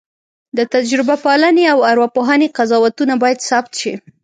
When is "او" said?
1.73-1.79